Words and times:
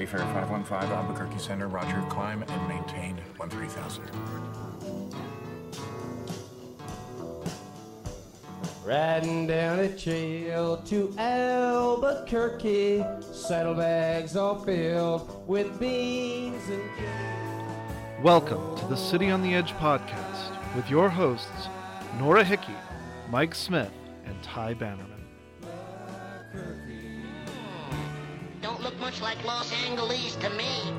Wayfair 0.00 0.24
515 0.32 0.90
Albuquerque 0.92 1.38
Center, 1.38 1.68
Roger, 1.68 2.02
climb 2.08 2.42
and 2.42 2.68
maintain 2.68 3.20
13000. 3.38 4.02
Riding 8.82 9.46
down 9.46 9.76
the 9.76 9.90
trail 9.90 10.78
to 10.78 11.14
Albuquerque, 11.18 13.04
saddlebags 13.30 14.36
all 14.36 14.64
filled 14.64 15.46
with 15.46 15.78
beans 15.78 16.62
and 16.70 18.24
Welcome 18.24 18.78
to 18.78 18.86
the 18.86 18.96
City 18.96 19.30
on 19.30 19.42
the 19.42 19.54
Edge 19.54 19.72
podcast 19.72 20.74
with 20.74 20.88
your 20.88 21.10
hosts, 21.10 21.68
Nora 22.18 22.42
Hickey, 22.42 22.76
Mike 23.28 23.54
Smith, 23.54 23.92
and 24.24 24.42
Ty 24.42 24.72
Bannerman. 24.72 25.19
Like 29.20 29.44
Los 29.44 29.70
Angeles 29.86 30.34
to 30.36 30.48
me. 30.50 30.94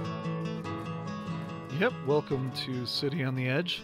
Yep, 1.80 1.94
welcome 2.06 2.52
to 2.66 2.86
City 2.86 3.24
on 3.24 3.34
the 3.34 3.50
Edge. 3.50 3.82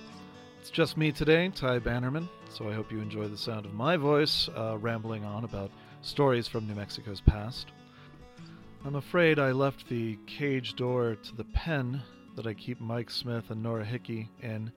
It's 0.62 0.70
just 0.70 0.96
me 0.96 1.12
today, 1.12 1.50
Ty 1.50 1.80
Bannerman, 1.80 2.30
so 2.48 2.70
I 2.70 2.74
hope 2.74 2.92
you 2.92 3.00
enjoy 3.00 3.28
the 3.30 3.38
sound 3.38 3.66
of 3.66 3.74
my 3.74 3.98
voice 3.98 4.48
uh, 4.56 4.78
rambling 4.78 5.26
on 5.26 5.44
about 5.44 5.72
stories 6.04 6.48
from 6.48 6.68
New 6.68 6.76
Mexico's 6.76 7.20
past. 7.20 7.72
I'm 8.86 8.96
afraid 8.96 9.40
I 9.40 9.54
left 9.54 9.90
the 9.90 10.20
cage 10.28 10.76
door 10.76 11.16
to 11.16 11.36
the 11.36 11.46
pen 11.46 12.04
that 12.36 12.46
I 12.46 12.54
keep 12.54 12.80
Mike 12.80 13.10
Smith 13.10 13.50
and 13.50 13.64
Nora 13.64 13.86
Hickey 13.86 14.30
in 14.44 14.72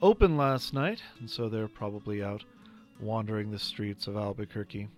open 0.00 0.38
last 0.38 0.72
night, 0.72 1.02
and 1.20 1.28
so 1.28 1.50
they're 1.50 1.68
probably 1.68 2.22
out 2.22 2.42
wandering 3.00 3.50
the 3.50 3.58
streets 3.58 4.06
of 4.06 4.16
Albuquerque, 4.16 4.88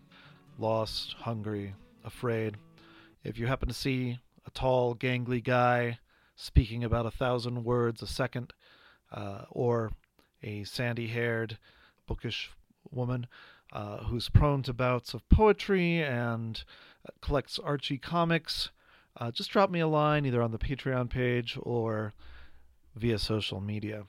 lost, 0.60 1.14
hungry, 1.18 1.74
afraid. 2.04 2.56
If 3.24 3.38
you 3.38 3.46
happen 3.46 3.68
to 3.68 3.74
see 3.74 4.18
a 4.46 4.50
tall, 4.50 4.94
gangly 4.94 5.42
guy 5.42 5.98
speaking 6.36 6.84
about 6.84 7.06
a 7.06 7.10
thousand 7.10 7.64
words 7.64 8.02
a 8.02 8.06
second, 8.06 8.52
uh, 9.12 9.42
or 9.50 9.92
a 10.42 10.64
sandy 10.64 11.08
haired, 11.08 11.58
bookish 12.06 12.50
woman 12.90 13.26
uh, 13.72 13.98
who's 14.04 14.28
prone 14.28 14.62
to 14.62 14.72
bouts 14.72 15.14
of 15.14 15.28
poetry 15.28 16.02
and 16.02 16.64
uh, 17.06 17.10
collects 17.20 17.58
Archie 17.58 17.98
comics, 17.98 18.70
uh, 19.16 19.30
just 19.30 19.50
drop 19.50 19.70
me 19.70 19.80
a 19.80 19.88
line 19.88 20.26
either 20.26 20.42
on 20.42 20.52
the 20.52 20.58
Patreon 20.58 21.08
page 21.08 21.58
or 21.62 22.12
via 22.94 23.18
social 23.18 23.60
media. 23.60 24.04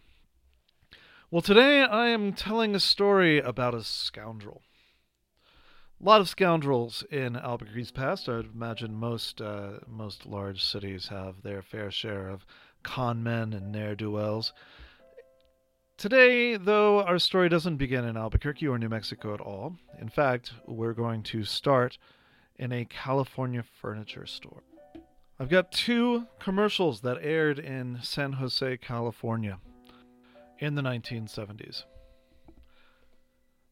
Well, 1.32 1.42
today 1.42 1.82
I 1.82 2.08
am 2.08 2.34
telling 2.34 2.76
a 2.76 2.80
story 2.80 3.40
about 3.40 3.74
a 3.74 3.84
scoundrel. 3.84 4.62
A 6.00 6.04
lot 6.04 6.22
of 6.22 6.30
scoundrels 6.30 7.04
in 7.10 7.36
Albuquerque's 7.36 7.90
past. 7.90 8.30
I'd 8.30 8.46
imagine 8.54 8.94
most 8.94 9.42
uh, 9.42 9.80
most 9.88 10.28
large 10.28 10.64
cities 10.64 11.08
have 11.08 11.42
their 11.42 11.64
fair 11.64 11.90
share 11.90 12.30
of 12.30 12.46
con 12.84 13.24
men 13.24 13.52
and 13.52 13.72
ne'er 13.72 13.96
do 13.96 14.12
wells. 14.12 14.54
Today, 15.98 16.56
though, 16.56 17.02
our 17.02 17.18
story 17.18 17.50
doesn't 17.50 17.78
begin 17.78 18.06
in 18.06 18.16
Albuquerque 18.16 18.68
or 18.68 18.78
New 18.78 18.90
Mexico 18.90 19.34
at 19.34 19.42
all. 19.42 19.76
In 20.00 20.08
fact, 20.08 20.54
we're 20.68 20.94
going 20.94 21.24
to 21.24 21.44
start 21.44 21.98
in 22.58 22.72
a 22.72 22.86
California 22.86 23.64
furniture 23.64 24.28
store. 24.28 24.62
I've 25.40 25.50
got 25.50 25.72
two 25.72 26.28
commercials 26.40 27.02
that 27.02 27.18
aired 27.22 27.58
in 27.58 27.98
San 28.04 28.34
Jose, 28.34 28.78
California 28.78 29.58
in 30.60 30.76
the 30.76 30.84
1970s. 30.84 31.86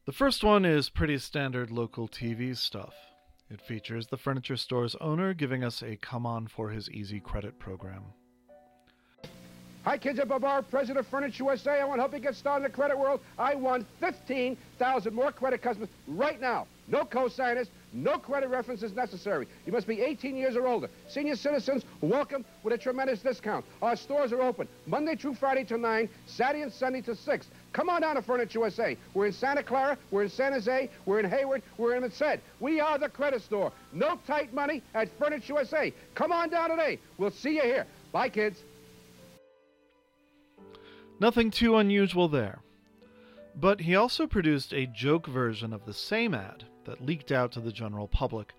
The 0.05 0.11
first 0.11 0.43
one 0.43 0.65
is 0.65 0.91
pretty 0.91 1.17
standard 1.17 1.71
local 1.71 2.07
TV 2.07 2.55
stuff. 2.55 2.93
It 3.49 3.59
features 3.59 4.05
the 4.05 4.17
furniture 4.17 4.55
store's 4.55 4.95
owner 5.01 5.33
giving 5.33 5.63
us 5.63 5.81
a 5.81 5.95
come 5.95 6.27
on 6.27 6.45
for 6.45 6.69
his 6.69 6.91
easy 6.91 7.19
credit 7.19 7.57
program. 7.57 8.03
Hi, 9.83 9.97
kids 9.97 10.19
Ed 10.19 10.29
Barbara, 10.29 10.61
president 10.61 10.99
of 10.99 11.07
Furniture 11.07 11.43
USA. 11.43 11.81
I 11.81 11.85
want 11.85 11.97
to 11.97 12.01
help 12.03 12.13
you 12.13 12.19
get 12.19 12.35
started 12.35 12.65
in 12.65 12.71
the 12.71 12.75
credit 12.75 12.97
world. 12.97 13.19
I 13.39 13.55
want 13.55 13.87
15,000 13.99 15.13
more 15.13 15.31
credit 15.31 15.63
customers 15.63 15.89
right 16.07 16.39
now. 16.39 16.67
No 16.87 17.03
co-signers, 17.03 17.69
no 17.91 18.19
credit 18.19 18.49
references 18.49 18.93
necessary. 18.93 19.47
You 19.65 19.71
must 19.71 19.87
be 19.87 20.01
18 20.01 20.35
years 20.35 20.55
or 20.55 20.67
older. 20.67 20.89
Senior 21.07 21.35
citizens, 21.35 21.83
welcome 22.01 22.45
with 22.63 22.73
a 22.73 22.77
tremendous 22.77 23.21
discount. 23.21 23.65
Our 23.81 23.95
stores 23.95 24.31
are 24.31 24.41
open 24.41 24.67
Monday 24.85 25.15
through 25.15 25.33
Friday 25.35 25.63
till 25.63 25.79
9, 25.79 26.09
Saturday 26.27 26.61
and 26.61 26.71
Sunday 26.71 27.01
till 27.01 27.15
6. 27.15 27.47
Come 27.75 27.89
on 27.89 27.99
down 27.99 28.15
to 28.15 28.21
Furniture 28.21 28.59
USA. 28.59 28.95
We're 29.13 29.25
in 29.25 29.33
Santa 29.33 29.61
Clara, 29.61 29.97
we're 30.09 30.23
in 30.23 30.29
San 30.29 30.53
Jose, 30.53 30.89
we're 31.05 31.19
in 31.19 31.29
Hayward, 31.29 31.61
we're 31.77 31.95
in 31.95 32.03
Merced. 32.03 32.39
We 32.61 32.79
are 32.79 32.97
the 32.97 33.09
credit 33.09 33.41
store. 33.41 33.69
No 33.91 34.17
tight 34.25 34.53
money 34.53 34.81
at 34.93 35.09
Furniture 35.19 35.55
USA. 35.55 35.93
Come 36.13 36.31
on 36.31 36.47
down 36.49 36.69
today. 36.69 36.99
We'll 37.17 37.31
see 37.31 37.55
you 37.55 37.63
here. 37.63 37.85
Bye, 38.13 38.29
kids. 38.29 38.63
Nothing 41.19 41.51
too 41.51 41.75
unusual 41.75 42.29
there. 42.29 42.59
But 43.59 43.81
he 43.81 43.97
also 43.97 44.25
produced 44.25 44.73
a 44.73 44.85
joke 44.85 45.27
version 45.27 45.73
of 45.73 45.85
the 45.85 45.93
same 45.93 46.33
ad 46.33 46.63
that 46.85 47.05
leaked 47.05 47.33
out 47.33 47.51
to 47.51 47.59
the 47.59 47.73
general 47.73 48.07
public. 48.07 48.53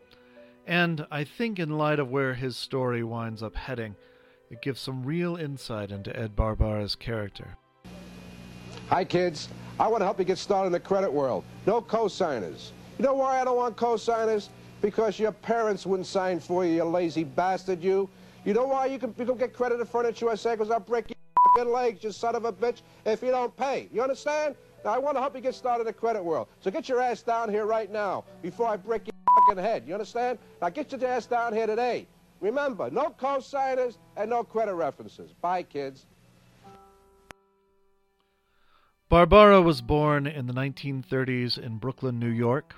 And 0.67 1.07
I 1.11 1.25
think, 1.25 1.59
in 1.59 1.79
light 1.79 2.01
of 2.01 2.11
where 2.11 2.35
his 2.35 2.55
story 2.55 3.03
winds 3.03 3.43
up 3.43 3.57
heading, 3.57 3.97
it 4.51 4.61
gives 4.61 4.83
some 4.83 5.07
real 5.07 5.37
insight 5.37 5.91
into 5.91 6.15
Ed 6.15 6.37
Barbara's 6.37 6.95
character. 6.95 7.57
Hi, 8.89 9.05
kids. 9.05 9.49
I 9.81 9.89
want 9.89 10.03
to 10.03 10.05
help 10.05 10.21
you 10.21 10.25
get 10.25 10.39
started 10.39 10.69
in 10.69 10.73
the 10.73 10.79
credit 10.79 11.13
world. 11.13 11.43
No 11.67 11.81
co-signers. 11.81 12.71
You 12.99 13.05
know 13.05 13.15
why 13.15 13.41
I 13.41 13.45
don't 13.45 13.57
want 13.57 13.77
co-signers? 13.77 14.49
Because 14.81 15.19
your 15.19 15.33
parents 15.33 15.85
wouldn't 15.85 16.07
sign 16.07 16.39
for 16.39 16.65
you, 16.65 16.75
you 16.75 16.85
lazy 16.85 17.25
bastard, 17.25 17.83
you. 17.83 18.09
You 18.45 18.55
know 18.55 18.65
why 18.65 18.87
you 18.87 19.01
can, 19.01 19.13
you 19.19 19.25
can 19.25 19.37
get 19.37 19.53
credit 19.53 19.81
at 19.81 19.89
Furniture 19.89 20.27
USA? 20.27 20.53
Because 20.53 20.71
I'll 20.71 20.79
break 20.79 21.13
your 21.57 21.65
legs, 21.65 22.05
you 22.05 22.13
son 22.13 22.37
of 22.37 22.45
a 22.45 22.53
bitch, 22.53 22.83
if 23.05 23.23
you 23.23 23.33
don't 23.33 23.55
pay. 23.57 23.89
You 23.93 24.03
understand? 24.03 24.55
Now, 24.85 24.95
I 24.95 24.99
want 24.99 25.17
to 25.17 25.21
help 25.21 25.35
you 25.35 25.41
get 25.41 25.57
started 25.57 25.81
in 25.81 25.87
the 25.89 25.93
credit 25.93 26.25
world. 26.25 26.47
So 26.61 26.71
get 26.71 26.89
your 26.89 27.01
ass 27.01 27.23
down 27.23 27.51
here 27.51 27.67
right 27.67 27.91
now 27.91 28.23
before 28.41 28.69
I 28.69 28.77
break 28.77 29.09
your 29.09 29.15
fucking 29.49 29.65
head. 29.65 29.83
You 29.85 29.95
understand? 29.95 30.39
Now 30.63 30.69
get 30.69 30.93
your 30.93 31.05
ass 31.05 31.27
down 31.27 31.53
here 31.53 31.67
today. 31.67 32.07
Remember, 32.41 32.89
no 32.89 33.11
co-signers 33.19 33.99
and 34.17 34.31
no 34.31 34.45
credit 34.45 34.75
references. 34.75 35.33
Bye, 35.41 35.65
kids. 35.65 36.07
Barbara 39.09 39.63
was 39.63 39.83
born 39.83 40.27
in 40.27 40.49
the 40.49 40.53
1930s 40.53 41.59
in 41.59 41.79
Brooklyn, 41.79 42.19
New 42.19 42.29
York. 42.29 42.75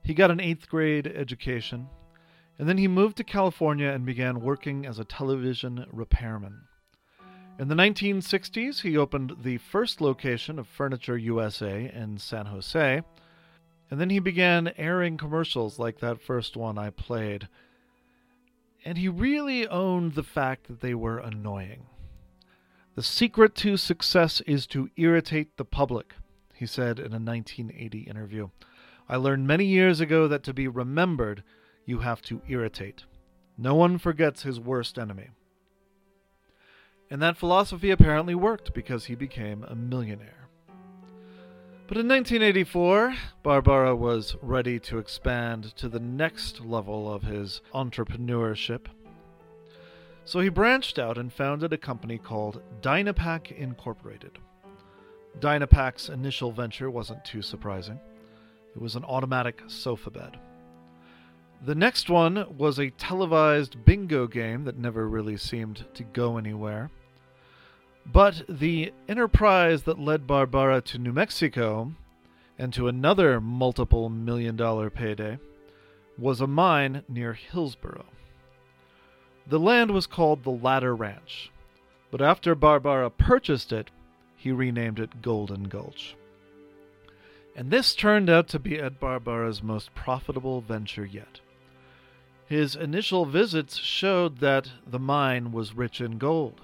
He 0.00 0.14
got 0.14 0.30
an 0.30 0.38
eighth 0.38 0.68
grade 0.68 1.08
education, 1.08 1.88
and 2.56 2.68
then 2.68 2.78
he 2.78 2.86
moved 2.86 3.16
to 3.16 3.24
California 3.24 3.88
and 3.88 4.06
began 4.06 4.42
working 4.42 4.86
as 4.86 5.00
a 5.00 5.04
television 5.04 5.84
repairman. 5.90 6.68
In 7.58 7.66
the 7.66 7.74
1960s, 7.74 8.82
he 8.82 8.96
opened 8.96 9.38
the 9.42 9.58
first 9.58 10.00
location 10.00 10.60
of 10.60 10.68
Furniture 10.68 11.18
USA 11.18 11.90
in 11.92 12.18
San 12.18 12.46
Jose, 12.46 13.02
and 13.90 14.00
then 14.00 14.10
he 14.10 14.20
began 14.20 14.72
airing 14.76 15.16
commercials 15.16 15.80
like 15.80 15.98
that 15.98 16.22
first 16.22 16.56
one 16.56 16.78
I 16.78 16.90
played. 16.90 17.48
And 18.84 18.96
he 18.96 19.08
really 19.08 19.66
owned 19.66 20.14
the 20.14 20.22
fact 20.22 20.68
that 20.68 20.80
they 20.80 20.94
were 20.94 21.18
annoying. 21.18 21.86
The 22.96 23.02
secret 23.02 23.54
to 23.56 23.76
success 23.76 24.40
is 24.46 24.66
to 24.68 24.88
irritate 24.96 25.58
the 25.58 25.66
public, 25.66 26.14
he 26.54 26.64
said 26.64 26.98
in 26.98 27.12
a 27.12 27.20
1980 27.20 27.98
interview. 28.00 28.48
I 29.06 29.16
learned 29.16 29.46
many 29.46 29.66
years 29.66 30.00
ago 30.00 30.26
that 30.28 30.42
to 30.44 30.54
be 30.54 30.66
remembered, 30.66 31.42
you 31.84 31.98
have 31.98 32.22
to 32.22 32.40
irritate. 32.48 33.04
No 33.58 33.74
one 33.74 33.98
forgets 33.98 34.44
his 34.44 34.58
worst 34.58 34.98
enemy. 34.98 35.28
And 37.10 37.20
that 37.20 37.36
philosophy 37.36 37.90
apparently 37.90 38.34
worked 38.34 38.72
because 38.72 39.04
he 39.04 39.14
became 39.14 39.62
a 39.64 39.74
millionaire. 39.74 40.48
But 41.88 41.98
in 41.98 42.08
1984, 42.08 43.14
Barbara 43.42 43.94
was 43.94 44.36
ready 44.40 44.78
to 44.80 44.96
expand 44.96 45.76
to 45.76 45.90
the 45.90 46.00
next 46.00 46.62
level 46.62 47.12
of 47.12 47.24
his 47.24 47.60
entrepreneurship. 47.74 48.86
So 50.26 50.40
he 50.40 50.48
branched 50.48 50.98
out 50.98 51.18
and 51.18 51.32
founded 51.32 51.72
a 51.72 51.78
company 51.78 52.18
called 52.18 52.60
Dynapack 52.82 53.56
Incorporated. 53.56 54.38
Dynapack's 55.38 56.08
initial 56.08 56.50
venture 56.50 56.90
wasn't 56.90 57.24
too 57.24 57.42
surprising. 57.42 58.00
It 58.74 58.82
was 58.82 58.96
an 58.96 59.04
automatic 59.04 59.62
sofa 59.68 60.10
bed. 60.10 60.36
The 61.64 61.76
next 61.76 62.10
one 62.10 62.58
was 62.58 62.80
a 62.80 62.90
televised 62.90 63.84
bingo 63.84 64.26
game 64.26 64.64
that 64.64 64.76
never 64.76 65.08
really 65.08 65.36
seemed 65.36 65.86
to 65.94 66.02
go 66.02 66.38
anywhere. 66.38 66.90
But 68.04 68.42
the 68.48 68.92
enterprise 69.08 69.84
that 69.84 70.00
led 70.00 70.26
Barbara 70.26 70.80
to 70.82 70.98
New 70.98 71.12
Mexico 71.12 71.92
and 72.58 72.72
to 72.72 72.88
another 72.88 73.40
multiple 73.40 74.08
million 74.08 74.56
dollar 74.56 74.90
payday 74.90 75.38
was 76.18 76.40
a 76.40 76.48
mine 76.48 77.04
near 77.08 77.32
Hillsboro. 77.32 78.06
The 79.48 79.60
land 79.60 79.92
was 79.92 80.06
called 80.06 80.42
the 80.42 80.50
Ladder 80.50 80.94
Ranch, 80.94 81.50
but 82.10 82.20
after 82.20 82.54
Barbara 82.54 83.10
purchased 83.10 83.72
it, 83.72 83.90
he 84.34 84.50
renamed 84.50 84.98
it 84.98 85.22
Golden 85.22 85.64
Gulch. 85.64 86.16
And 87.54 87.70
this 87.70 87.94
turned 87.94 88.28
out 88.28 88.48
to 88.48 88.58
be 88.58 88.78
Ed 88.78 89.00
Barbara's 89.00 89.62
most 89.62 89.94
profitable 89.94 90.60
venture 90.60 91.06
yet. 91.06 91.40
His 92.46 92.76
initial 92.76 93.24
visits 93.24 93.76
showed 93.76 94.38
that 94.38 94.70
the 94.86 94.98
mine 94.98 95.52
was 95.52 95.74
rich 95.74 96.00
in 96.00 96.18
gold. 96.18 96.60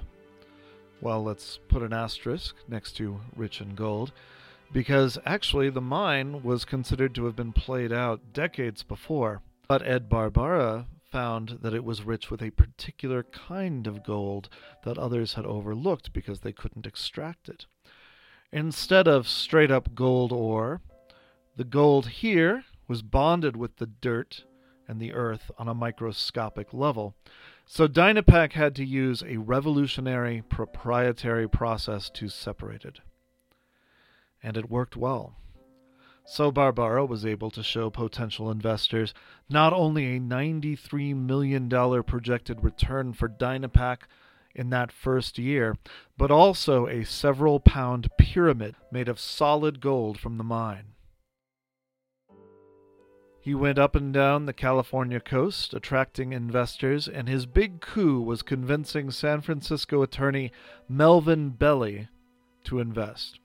Well, 1.00 1.24
let's 1.24 1.58
put 1.68 1.82
an 1.82 1.92
asterisk 1.92 2.54
next 2.68 2.92
to 2.98 3.20
rich 3.34 3.60
in 3.60 3.74
gold, 3.74 4.12
because 4.72 5.18
actually 5.24 5.70
the 5.70 5.80
mine 5.80 6.42
was 6.42 6.64
considered 6.64 7.14
to 7.14 7.24
have 7.24 7.36
been 7.36 7.52
played 7.52 7.92
out 7.92 8.32
decades 8.32 8.82
before. 8.82 9.40
But 9.66 9.86
Ed 9.86 10.08
Barbara 10.08 10.86
found 11.12 11.58
that 11.60 11.74
it 11.74 11.84
was 11.84 12.02
rich 12.02 12.30
with 12.30 12.42
a 12.42 12.50
particular 12.50 13.22
kind 13.22 13.86
of 13.86 14.02
gold 14.02 14.48
that 14.84 14.96
others 14.96 15.34
had 15.34 15.44
overlooked 15.44 16.12
because 16.14 16.40
they 16.40 16.52
couldn't 16.52 16.86
extract 16.86 17.50
it. 17.50 17.66
Instead 18.50 19.06
of 19.06 19.28
straight 19.28 19.70
up 19.70 19.94
gold 19.94 20.32
ore, 20.32 20.80
the 21.56 21.64
gold 21.64 22.08
here 22.08 22.64
was 22.88 23.02
bonded 23.02 23.56
with 23.56 23.76
the 23.76 23.86
dirt 23.86 24.44
and 24.88 25.00
the 25.00 25.12
earth 25.12 25.50
on 25.58 25.68
a 25.68 25.74
microscopic 25.74 26.72
level. 26.72 27.14
So 27.66 27.86
Dynapack 27.86 28.52
had 28.52 28.74
to 28.76 28.84
use 28.84 29.22
a 29.22 29.36
revolutionary 29.36 30.42
proprietary 30.48 31.48
process 31.48 32.10
to 32.10 32.28
separate 32.28 32.84
it. 32.84 33.00
And 34.42 34.56
it 34.56 34.70
worked 34.70 34.96
well. 34.96 35.36
So 36.24 36.52
Barbara 36.52 37.04
was 37.04 37.26
able 37.26 37.50
to 37.50 37.62
show 37.62 37.90
potential 37.90 38.50
investors 38.50 39.12
not 39.48 39.72
only 39.72 40.16
a 40.16 40.20
$93 40.20 41.16
million 41.16 41.68
projected 42.04 42.62
return 42.62 43.12
for 43.12 43.28
Dynapack 43.28 44.02
in 44.54 44.70
that 44.70 44.92
first 44.92 45.38
year, 45.38 45.76
but 46.16 46.30
also 46.30 46.86
a 46.86 47.04
several 47.04 47.58
pound 47.60 48.08
pyramid 48.18 48.76
made 48.90 49.08
of 49.08 49.18
solid 49.18 49.80
gold 49.80 50.18
from 50.18 50.38
the 50.38 50.44
mine. 50.44 50.92
He 53.40 53.54
went 53.56 53.78
up 53.78 53.96
and 53.96 54.14
down 54.14 54.46
the 54.46 54.52
California 54.52 55.18
coast, 55.18 55.74
attracting 55.74 56.32
investors, 56.32 57.08
and 57.08 57.28
his 57.28 57.44
big 57.44 57.80
coup 57.80 58.20
was 58.20 58.40
convincing 58.40 59.10
San 59.10 59.40
Francisco 59.40 60.00
attorney 60.00 60.52
Melvin 60.88 61.50
Belli 61.50 62.06
to 62.64 62.78
invest. 62.78 63.40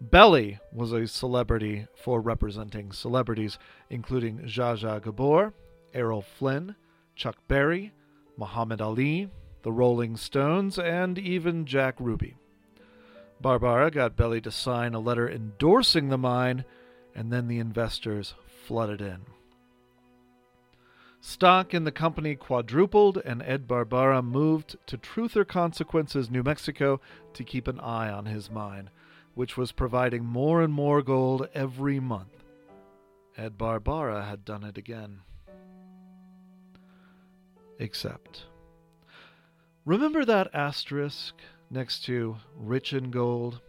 Belli 0.00 0.58
was 0.72 0.92
a 0.92 1.06
celebrity 1.06 1.86
for 1.94 2.20
representing 2.20 2.92
celebrities, 2.92 3.58
including 3.88 4.40
Zsa 4.40 4.76
Zsa 4.76 5.02
Gabor, 5.02 5.54
Errol 5.94 6.22
Flynn, 6.22 6.76
Chuck 7.14 7.36
Berry, 7.48 7.92
Muhammad 8.36 8.82
Ali, 8.82 9.30
the 9.62 9.72
Rolling 9.72 10.16
Stones, 10.16 10.78
and 10.78 11.18
even 11.18 11.64
Jack 11.64 11.94
Ruby. 11.98 12.36
Barbara 13.40 13.90
got 13.90 14.16
Belli 14.16 14.40
to 14.42 14.50
sign 14.50 14.94
a 14.94 15.00
letter 15.00 15.28
endorsing 15.28 16.08
the 16.08 16.18
mine, 16.18 16.64
and 17.14 17.32
then 17.32 17.48
the 17.48 17.58
investors 17.58 18.34
flooded 18.66 19.00
in. 19.00 19.22
Stock 21.22 21.72
in 21.72 21.84
the 21.84 21.90
company 21.90 22.36
quadrupled, 22.36 23.16
and 23.24 23.42
Ed 23.42 23.66
Barbara 23.66 24.22
moved 24.22 24.76
to 24.86 24.98
Truth 24.98 25.36
or 25.36 25.44
Consequences, 25.44 26.30
New 26.30 26.42
Mexico, 26.42 27.00
to 27.32 27.44
keep 27.44 27.66
an 27.66 27.80
eye 27.80 28.10
on 28.10 28.26
his 28.26 28.50
mine 28.50 28.90
which 29.36 29.54
was 29.54 29.70
providing 29.70 30.24
more 30.24 30.62
and 30.62 30.72
more 30.72 31.02
gold 31.02 31.46
every 31.52 32.00
month. 32.00 32.42
Ed 33.36 33.58
Barbara 33.58 34.24
had 34.24 34.46
done 34.46 34.64
it 34.64 34.78
again. 34.78 35.20
Except. 37.78 38.46
Remember 39.84 40.24
that 40.24 40.48
asterisk 40.54 41.34
next 41.70 42.02
to 42.06 42.38
rich 42.56 42.94
in 42.94 43.10
gold? 43.10 43.60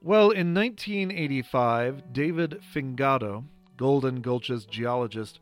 Well, 0.00 0.30
in 0.30 0.54
1985, 0.54 2.12
David 2.12 2.60
Fingato, 2.72 3.44
Golden 3.76 4.20
Gulch's 4.20 4.64
geologist, 4.64 5.40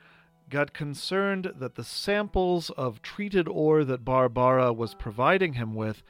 got 0.48 0.72
concerned 0.72 1.52
that 1.56 1.74
the 1.74 1.84
samples 1.84 2.70
of 2.70 3.02
treated 3.02 3.48
ore 3.48 3.84
that 3.84 4.02
Barbara 4.02 4.72
was 4.72 4.94
providing 4.94 5.52
him 5.52 5.74
with 5.74 6.02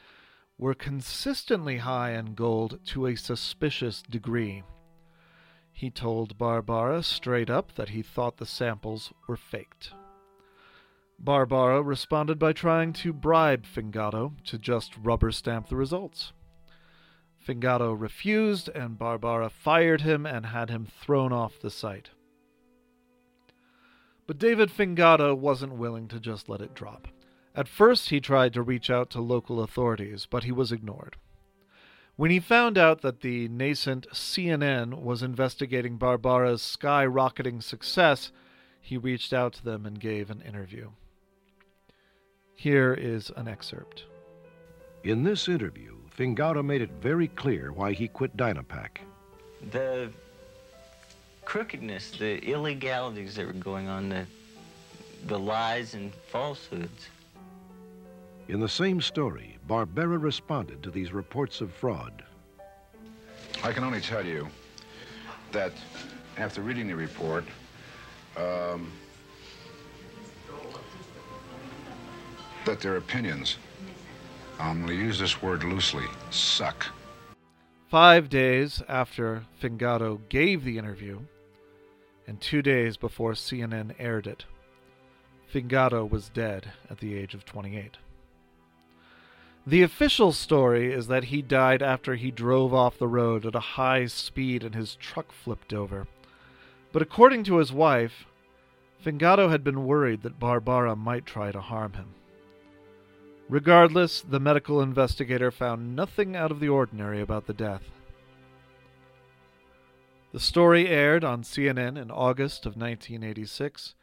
were 0.60 0.74
consistently 0.74 1.78
high 1.78 2.12
in 2.12 2.34
gold 2.34 2.78
to 2.84 3.06
a 3.06 3.16
suspicious 3.16 4.02
degree. 4.02 4.62
He 5.72 5.90
told 5.90 6.36
Barbara 6.36 7.02
straight 7.02 7.48
up 7.48 7.74
that 7.76 7.88
he 7.88 8.02
thought 8.02 8.36
the 8.36 8.44
samples 8.44 9.10
were 9.26 9.38
faked. 9.38 9.92
Barbara 11.18 11.82
responded 11.82 12.38
by 12.38 12.52
trying 12.52 12.92
to 12.94 13.14
bribe 13.14 13.64
Fingato 13.64 14.32
to 14.44 14.58
just 14.58 14.98
rubber 14.98 15.32
stamp 15.32 15.68
the 15.68 15.76
results. 15.76 16.34
Fingato 17.38 17.98
refused, 17.98 18.68
and 18.68 18.98
Barbara 18.98 19.48
fired 19.48 20.02
him 20.02 20.26
and 20.26 20.44
had 20.44 20.68
him 20.68 20.86
thrown 21.00 21.32
off 21.32 21.58
the 21.58 21.70
site. 21.70 22.10
But 24.26 24.38
David 24.38 24.70
Fingato 24.70 25.34
wasn't 25.34 25.72
willing 25.72 26.06
to 26.08 26.20
just 26.20 26.50
let 26.50 26.60
it 26.60 26.74
drop. 26.74 27.08
At 27.54 27.68
first, 27.68 28.10
he 28.10 28.20
tried 28.20 28.52
to 28.54 28.62
reach 28.62 28.90
out 28.90 29.10
to 29.10 29.20
local 29.20 29.62
authorities, 29.62 30.26
but 30.30 30.44
he 30.44 30.52
was 30.52 30.70
ignored. 30.70 31.16
When 32.16 32.30
he 32.30 32.38
found 32.38 32.76
out 32.76 33.00
that 33.00 33.22
the 33.22 33.48
nascent 33.48 34.06
CNN 34.12 35.00
was 35.00 35.22
investigating 35.22 35.96
Barbara's 35.96 36.60
skyrocketing 36.62 37.62
success, 37.62 38.30
he 38.80 38.96
reached 38.96 39.32
out 39.32 39.54
to 39.54 39.64
them 39.64 39.86
and 39.86 39.98
gave 39.98 40.30
an 40.30 40.42
interview. 40.42 40.90
Here 42.54 42.92
is 42.92 43.32
an 43.36 43.48
excerpt. 43.48 44.04
In 45.02 45.24
this 45.24 45.48
interview, 45.48 45.96
Fingato 46.14 46.62
made 46.62 46.82
it 46.82 46.90
very 47.00 47.28
clear 47.28 47.72
why 47.72 47.92
he 47.92 48.06
quit 48.06 48.36
Dynapack. 48.36 48.98
The 49.70 50.10
crookedness, 51.46 52.10
the 52.12 52.38
illegalities 52.44 53.34
that 53.36 53.46
were 53.46 53.54
going 53.54 53.88
on, 53.88 54.10
the, 54.10 54.26
the 55.26 55.38
lies 55.38 55.94
and 55.94 56.14
falsehoods. 56.30 57.08
In 58.50 58.58
the 58.58 58.68
same 58.68 59.00
story, 59.00 59.58
Barbara 59.68 60.18
responded 60.18 60.82
to 60.82 60.90
these 60.90 61.12
reports 61.12 61.60
of 61.60 61.72
fraud. 61.72 62.24
I 63.62 63.70
can 63.72 63.84
only 63.84 64.00
tell 64.00 64.26
you 64.26 64.48
that 65.52 65.72
after 66.36 66.60
reading 66.60 66.88
the 66.88 66.96
report, 66.96 67.44
um, 68.36 68.90
that 72.64 72.80
their 72.80 72.96
opinions, 72.96 73.56
I'm 74.58 74.84
going 74.84 74.98
to 74.98 75.04
use 75.04 75.20
this 75.20 75.40
word 75.40 75.62
loosely, 75.62 76.06
suck. 76.30 76.88
Five 77.88 78.28
days 78.28 78.82
after 78.88 79.44
Fingato 79.62 80.22
gave 80.28 80.64
the 80.64 80.76
interview, 80.76 81.20
and 82.26 82.40
two 82.40 82.62
days 82.62 82.96
before 82.96 83.34
CNN 83.34 83.94
aired 84.00 84.26
it, 84.26 84.44
Fingato 85.54 86.04
was 86.04 86.28
dead 86.30 86.72
at 86.90 86.98
the 86.98 87.14
age 87.14 87.34
of 87.34 87.44
28. 87.44 87.98
The 89.70 89.82
official 89.82 90.32
story 90.32 90.92
is 90.92 91.06
that 91.06 91.26
he 91.26 91.42
died 91.42 91.80
after 91.80 92.16
he 92.16 92.32
drove 92.32 92.74
off 92.74 92.98
the 92.98 93.06
road 93.06 93.46
at 93.46 93.54
a 93.54 93.60
high 93.78 94.06
speed 94.06 94.64
and 94.64 94.74
his 94.74 94.96
truck 94.96 95.30
flipped 95.30 95.72
over. 95.72 96.08
But 96.90 97.02
according 97.02 97.44
to 97.44 97.58
his 97.58 97.72
wife, 97.72 98.26
Fingato 99.00 99.48
had 99.48 99.62
been 99.62 99.86
worried 99.86 100.22
that 100.22 100.40
Barbara 100.40 100.96
might 100.96 101.24
try 101.24 101.52
to 101.52 101.60
harm 101.60 101.92
him. 101.92 102.08
Regardless, 103.48 104.20
the 104.22 104.40
medical 104.40 104.82
investigator 104.82 105.52
found 105.52 105.94
nothing 105.94 106.34
out 106.34 106.50
of 106.50 106.58
the 106.58 106.68
ordinary 106.68 107.20
about 107.20 107.46
the 107.46 107.54
death. 107.54 107.92
The 110.32 110.40
story 110.40 110.88
aired 110.88 111.22
on 111.22 111.44
CNN 111.44 111.96
in 111.96 112.10
August 112.10 112.66
of 112.66 112.74
1986, 112.74 113.94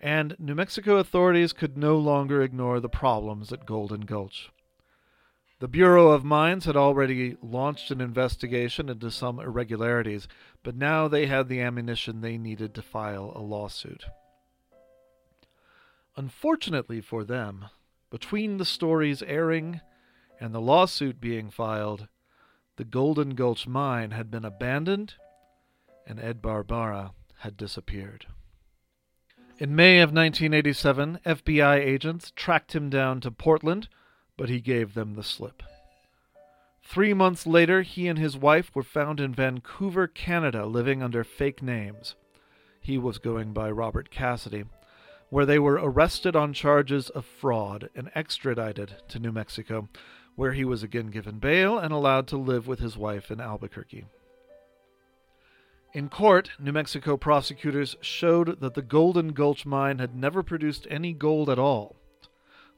and 0.00 0.34
New 0.38 0.54
Mexico 0.54 0.96
authorities 0.96 1.52
could 1.52 1.76
no 1.76 1.98
longer 1.98 2.40
ignore 2.40 2.80
the 2.80 2.88
problems 2.88 3.52
at 3.52 3.66
Golden 3.66 4.00
Gulch. 4.06 4.50
The 5.60 5.68
Bureau 5.68 6.08
of 6.08 6.24
Mines 6.24 6.64
had 6.64 6.74
already 6.74 7.36
launched 7.42 7.90
an 7.90 8.00
investigation 8.00 8.88
into 8.88 9.10
some 9.10 9.38
irregularities, 9.38 10.26
but 10.62 10.74
now 10.74 11.06
they 11.06 11.26
had 11.26 11.48
the 11.48 11.60
ammunition 11.60 12.22
they 12.22 12.38
needed 12.38 12.74
to 12.74 12.82
file 12.82 13.30
a 13.36 13.42
lawsuit. 13.42 14.06
Unfortunately 16.16 17.02
for 17.02 17.24
them, 17.24 17.66
between 18.08 18.56
the 18.56 18.64
stories 18.64 19.22
airing 19.22 19.82
and 20.40 20.54
the 20.54 20.62
lawsuit 20.62 21.20
being 21.20 21.50
filed, 21.50 22.08
the 22.76 22.84
Golden 22.84 23.34
Gulch 23.34 23.66
mine 23.66 24.12
had 24.12 24.30
been 24.30 24.46
abandoned 24.46 25.16
and 26.06 26.18
Ed 26.18 26.40
Barbara 26.40 27.12
had 27.40 27.58
disappeared. 27.58 28.24
In 29.58 29.76
May 29.76 30.00
of 30.00 30.08
1987, 30.08 31.20
FBI 31.26 31.76
agents 31.80 32.32
tracked 32.34 32.74
him 32.74 32.88
down 32.88 33.20
to 33.20 33.30
Portland 33.30 33.88
but 34.40 34.48
he 34.48 34.58
gave 34.58 34.94
them 34.94 35.16
the 35.16 35.22
slip. 35.22 35.62
Three 36.82 37.12
months 37.12 37.46
later, 37.46 37.82
he 37.82 38.08
and 38.08 38.18
his 38.18 38.38
wife 38.38 38.70
were 38.74 38.82
found 38.82 39.20
in 39.20 39.34
Vancouver, 39.34 40.06
Canada, 40.06 40.64
living 40.64 41.02
under 41.02 41.24
fake 41.24 41.62
names. 41.62 42.14
He 42.80 42.96
was 42.96 43.18
going 43.18 43.52
by 43.52 43.70
Robert 43.70 44.10
Cassidy, 44.10 44.64
where 45.28 45.44
they 45.44 45.58
were 45.58 45.74
arrested 45.74 46.34
on 46.34 46.54
charges 46.54 47.10
of 47.10 47.26
fraud 47.26 47.90
and 47.94 48.10
extradited 48.14 48.94
to 49.08 49.18
New 49.18 49.30
Mexico, 49.30 49.90
where 50.36 50.52
he 50.52 50.64
was 50.64 50.82
again 50.82 51.08
given 51.08 51.38
bail 51.38 51.76
and 51.76 51.92
allowed 51.92 52.26
to 52.28 52.38
live 52.38 52.66
with 52.66 52.78
his 52.78 52.96
wife 52.96 53.30
in 53.30 53.42
Albuquerque. 53.42 54.06
In 55.92 56.08
court, 56.08 56.52
New 56.58 56.72
Mexico 56.72 57.18
prosecutors 57.18 57.94
showed 58.00 58.60
that 58.60 58.72
the 58.72 58.80
Golden 58.80 59.34
Gulch 59.34 59.66
mine 59.66 59.98
had 59.98 60.14
never 60.16 60.42
produced 60.42 60.86
any 60.88 61.12
gold 61.12 61.50
at 61.50 61.58
all. 61.58 61.99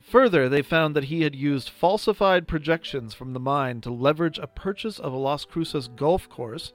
Further, 0.02 0.48
they 0.48 0.62
found 0.62 0.96
that 0.96 1.04
he 1.04 1.22
had 1.22 1.34
used 1.34 1.70
falsified 1.70 2.48
projections 2.48 3.14
from 3.14 3.32
the 3.32 3.40
mine 3.40 3.80
to 3.82 3.90
leverage 3.90 4.38
a 4.38 4.46
purchase 4.46 4.98
of 4.98 5.12
a 5.12 5.16
Las 5.16 5.44
Cruces 5.44 5.88
golf 5.88 6.28
course, 6.28 6.72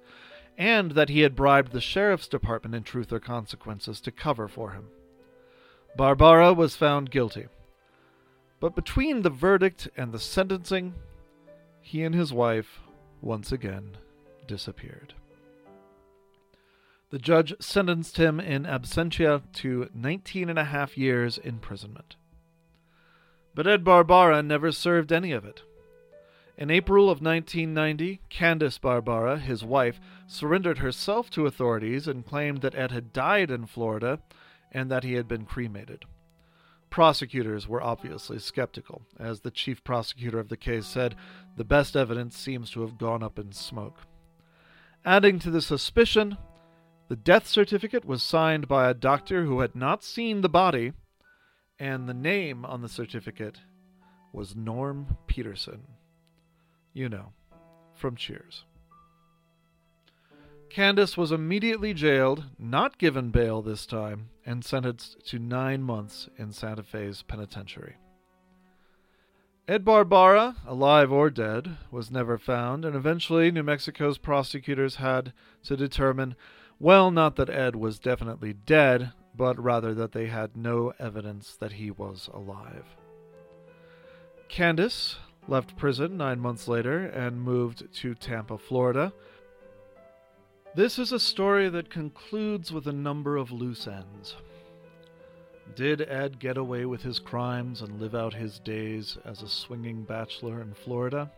and 0.57 0.91
that 0.91 1.09
he 1.09 1.21
had 1.21 1.35
bribed 1.35 1.71
the 1.71 1.81
sheriff's 1.81 2.27
department 2.27 2.73
in 2.73 2.83
Truth 2.83 3.11
or 3.11 3.19
Consequences 3.19 4.01
to 4.01 4.11
cover 4.11 4.47
for 4.47 4.71
him. 4.71 4.87
Barbara 5.95 6.53
was 6.53 6.75
found 6.75 7.11
guilty. 7.11 7.47
But 8.59 8.75
between 8.75 9.21
the 9.21 9.29
verdict 9.29 9.87
and 9.95 10.11
the 10.11 10.19
sentencing, 10.19 10.95
he 11.81 12.03
and 12.03 12.15
his 12.15 12.33
wife 12.33 12.79
once 13.21 13.51
again 13.51 13.97
disappeared. 14.47 15.13
The 17.09 17.19
judge 17.19 17.53
sentenced 17.59 18.17
him 18.17 18.39
in 18.39 18.63
absentia 18.63 19.41
to 19.53 19.89
19 19.93 20.49
and 20.49 20.57
a 20.59 20.65
half 20.65 20.97
years 20.97 21.37
imprisonment. 21.37 22.15
But 23.57 23.65
Ed 23.65 23.83
Barbara 23.83 24.43
never 24.43 24.71
served 24.71 25.11
any 25.11 25.31
of 25.31 25.43
it. 25.43 25.63
In 26.59 26.69
April 26.69 27.05
of 27.05 27.23
1990, 27.23 28.21
Candace 28.29 28.77
Barbara, 28.77 29.39
his 29.39 29.63
wife, 29.63 29.99
surrendered 30.27 30.77
herself 30.77 31.31
to 31.31 31.47
authorities 31.47 32.07
and 32.07 32.23
claimed 32.23 32.61
that 32.61 32.75
Ed 32.75 32.91
had 32.91 33.11
died 33.11 33.49
in 33.49 33.65
Florida 33.65 34.19
and 34.71 34.91
that 34.91 35.03
he 35.03 35.13
had 35.13 35.27
been 35.27 35.45
cremated. 35.45 36.05
Prosecutors 36.91 37.67
were 37.67 37.81
obviously 37.81 38.37
skeptical. 38.37 39.01
As 39.17 39.39
the 39.39 39.49
chief 39.49 39.83
prosecutor 39.83 40.37
of 40.37 40.49
the 40.49 40.55
case 40.55 40.85
said, 40.85 41.15
the 41.55 41.65
best 41.65 41.95
evidence 41.95 42.37
seems 42.37 42.69
to 42.69 42.81
have 42.81 42.99
gone 42.99 43.23
up 43.23 43.39
in 43.39 43.53
smoke. 43.53 44.01
Adding 45.03 45.39
to 45.39 45.49
the 45.49 45.63
suspicion, 45.63 46.37
the 47.07 47.15
death 47.15 47.47
certificate 47.47 48.05
was 48.05 48.21
signed 48.21 48.67
by 48.67 48.87
a 48.87 48.93
doctor 48.93 49.45
who 49.45 49.61
had 49.61 49.75
not 49.75 50.03
seen 50.03 50.41
the 50.41 50.47
body, 50.47 50.93
and 51.79 52.07
the 52.07 52.13
name 52.13 52.65
on 52.65 52.81
the 52.81 52.89
certificate 52.89 53.61
was 54.33 54.55
Norm 54.55 55.17
Peterson. 55.27 55.83
You 56.93 57.09
know, 57.09 57.33
from 57.95 58.15
Cheers. 58.15 58.65
Candace 60.69 61.15
was 61.15 61.31
immediately 61.31 61.93
jailed, 61.93 62.43
not 62.59 62.97
given 62.97 63.29
bail 63.29 63.61
this 63.61 63.85
time, 63.85 64.29
and 64.45 64.65
sentenced 64.65 65.25
to 65.27 65.39
nine 65.39 65.81
months 65.81 66.27
in 66.37 66.51
Santa 66.51 66.83
Fe's 66.83 67.21
penitentiary. 67.21 67.95
Ed 69.67 69.83
Barbara, 69.83 70.55
alive 70.65 71.11
or 71.11 71.29
dead, 71.29 71.77
was 71.91 72.09
never 72.09 72.37
found, 72.37 72.85
and 72.85 72.95
eventually 72.95 73.51
New 73.51 73.63
Mexico's 73.63 74.17
prosecutors 74.17 74.95
had 74.95 75.33
to 75.63 75.75
determine 75.75 76.35
well, 76.79 77.09
not 77.09 77.35
that 77.37 77.49
Ed 77.49 77.75
was 77.75 77.97
definitely 77.97 78.53
dead, 78.53 79.11
but 79.37 79.61
rather 79.61 79.93
that 79.93 80.11
they 80.11 80.25
had 80.25 80.57
no 80.57 80.91
evidence 80.99 81.55
that 81.59 81.73
he 81.73 81.91
was 81.91 82.29
alive. 82.33 82.85
Candace 84.49 85.17
left 85.47 85.77
prison 85.77 86.17
nine 86.17 86.39
months 86.39 86.67
later 86.67 87.05
and 87.05 87.41
moved 87.41 87.93
to 87.93 88.15
Tampa, 88.15 88.57
Florida, 88.57 89.13
this 90.75 90.99
is 90.99 91.11
a 91.11 91.19
story 91.19 91.69
that 91.69 91.89
concludes 91.89 92.71
with 92.71 92.85
a 92.85 92.93
number 92.93 93.35
of 93.35 93.51
loose 93.51 93.87
ends. 93.87 94.35
Did 95.75 96.01
Ed 96.01 96.39
get 96.39 96.55
away 96.55 96.85
with 96.85 97.01
his 97.01 97.17
crimes 97.17 97.81
and 97.81 97.99
live 97.99 98.13
out 98.13 98.33
his 98.33 98.59
days 98.59 99.17
as 99.25 99.41
a 99.41 99.49
swinging 99.49 100.03
bachelor 100.03 100.61
in 100.61 100.73
Florida? 100.73 101.31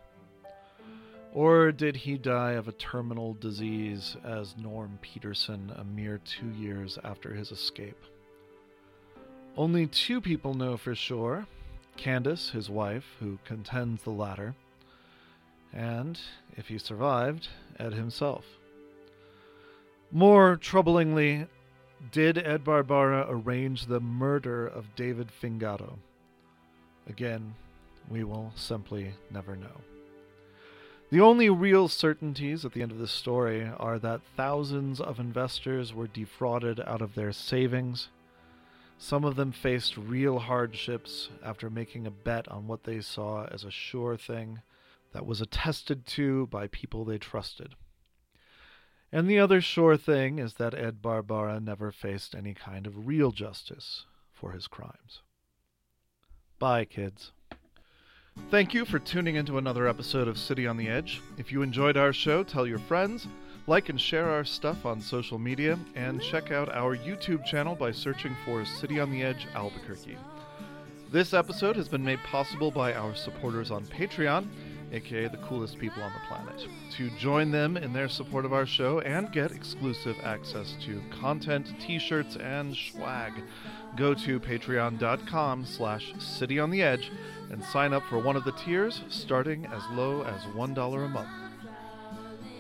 Or 1.34 1.72
did 1.72 1.96
he 1.96 2.18
die 2.18 2.54
of 2.54 2.68
a 2.68 2.74
terminal 2.74 3.36
disease 3.36 4.18
as 4.24 4.58
Norm 4.58 4.98
Peterson 5.02 5.72
a 5.76 5.84
mere 5.84 6.20
two 6.26 6.50
years 6.50 6.98
after 7.04 7.34
his 7.34 7.52
escape? 7.52 8.02
Only 9.56 9.86
two 9.88 10.22
people 10.22 10.54
know 10.54 10.78
for 10.78 10.96
sure 10.96 11.46
Candace, 11.98 12.52
his 12.52 12.70
wife, 12.70 13.16
who 13.20 13.40
contends 13.44 14.04
the 14.04 14.10
latter, 14.10 14.56
and, 15.74 16.20
if 16.56 16.70
he 16.70 16.78
survived, 16.78 17.50
Ed 17.78 17.94
himself. 17.94 18.46
More 20.12 20.56
troublingly, 20.56 21.48
did 22.12 22.38
Ed 22.38 22.64
Barbara 22.64 23.26
arrange 23.28 23.86
the 23.86 24.00
murder 24.00 24.66
of 24.66 24.96
David 24.96 25.30
Fingato? 25.30 25.98
Again, 27.08 27.54
we 28.10 28.24
will 28.24 28.54
simply 28.56 29.14
never 29.30 29.56
know. 29.56 29.82
The 31.12 31.22
only 31.22 31.50
real 31.50 31.88
certainties 31.88 32.64
at 32.64 32.74
the 32.74 32.84
end 32.84 32.92
of 32.92 33.00
this 33.00 33.12
story 33.12 33.68
are 33.78 33.98
that 33.98 34.22
thousands 34.38 35.02
of 35.02 35.20
investors 35.20 35.92
were 35.92 36.06
defrauded 36.06 36.80
out 36.82 37.02
of 37.02 37.16
their 37.16 37.32
savings. 37.32 38.10
Some 39.00 39.24
of 39.24 39.36
them 39.36 39.52
faced 39.52 39.98
real 39.98 40.38
hardships 40.38 41.30
after 41.44 41.68
making 41.70 42.06
a 42.06 42.12
bet 42.12 42.48
on 42.50 42.68
what 42.68 42.84
they 42.84 43.02
saw 43.02 43.46
as 43.46 43.64
a 43.64 43.72
sure 43.72 44.18
thing 44.18 44.62
that 45.12 45.26
was 45.26 45.42
attested 45.42 46.06
to 46.06 46.46
by 46.48 46.68
people 46.68 47.06
they 47.06 47.18
trusted. 47.18 47.74
And 49.12 49.28
the 49.28 49.40
other 49.40 49.62
sure 49.62 49.98
thing 49.98 50.38
is 50.38 50.56
that 50.56 50.76
Ed 50.76 51.02
Barbara 51.02 51.60
never 51.60 51.92
faced 51.92 52.36
any 52.36 52.54
kind 52.54 52.86
of 52.86 53.08
real 53.08 53.32
justice 53.32 54.06
for 54.32 54.52
his 54.52 54.68
crimes. 54.68 55.24
Bye, 56.60 56.86
kids. 56.86 57.32
Thank 58.52 58.74
you 58.74 58.86
for 58.86 58.98
tuning 58.98 59.36
into 59.36 59.58
another 59.58 59.88
episode 59.88 60.28
of 60.28 60.38
City 60.38 60.66
on 60.66 60.76
the 60.76 60.88
Edge. 60.88 61.22
If 61.38 61.52
you 61.52 61.62
enjoyed 61.62 61.98
our 61.98 62.12
show, 62.12 62.44
tell 62.44 62.66
your 62.66 62.80
friends, 62.80 63.28
like 63.68 63.90
and 63.90 64.02
share 64.02 64.30
our 64.30 64.44
stuff 64.44 64.86
on 64.86 65.00
social 65.00 65.38
media, 65.38 65.78
and 65.96 66.22
check 66.22 66.52
out 66.52 66.74
our 66.74 66.98
YouTube 66.98 67.46
channel 67.46 67.76
by 67.76 67.92
searching 67.92 68.36
for 68.46 68.66
City 68.66 69.00
on 69.00 69.12
the 69.12 69.22
Edge 69.22 69.48
Albuquerque. 69.54 70.18
This 71.12 71.34
episode 71.34 71.76
has 71.76 71.88
been 71.88 72.04
made 72.04 72.20
possible 72.24 72.72
by 72.72 72.94
our 72.94 73.16
supporters 73.16 73.70
on 73.70 73.86
Patreon 73.86 74.48
aka 74.92 75.28
the 75.28 75.38
coolest 75.38 75.78
people 75.78 76.02
on 76.02 76.12
the 76.14 76.20
planet. 76.28 76.68
To 76.98 77.10
join 77.12 77.52
them 77.52 77.78
in 77.78 77.94
their 77.94 78.10
support 78.10 78.46
of 78.46 78.54
our 78.54 78.66
show 78.66 79.00
and 79.02 79.32
get 79.32 79.52
exclusive 79.52 80.16
access 80.24 80.76
to 80.86 81.02
content, 81.20 81.74
t-shirts, 81.80 82.36
and 82.38 82.76
swag, 82.76 83.34
go 83.96 84.14
to 84.14 84.40
patreon.com 84.40 85.66
slash 85.66 86.14
cityontheedge 86.14 87.10
and 87.50 87.64
sign 87.64 87.94
up 87.94 88.04
for 88.10 88.20
one 88.20 88.36
of 88.36 88.44
the 88.44 88.52
tiers 88.54 89.02
starting 89.10 89.66
as 89.66 89.82
low 89.92 90.24
as 90.24 90.42
$1 90.56 91.06
a 91.06 91.10
month. 91.10 91.30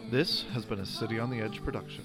This 0.09 0.43
has 0.53 0.65
been 0.65 0.79
a 0.79 0.85
City 0.85 1.19
on 1.19 1.29
the 1.29 1.39
Edge 1.39 1.63
production. 1.63 2.03